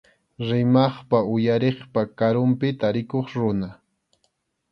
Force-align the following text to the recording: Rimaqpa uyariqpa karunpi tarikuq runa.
Rimaqpa 0.49 1.19
uyariqpa 1.33 2.01
karunpi 2.17 2.67
tarikuq 2.79 3.27
runa. 3.39 3.69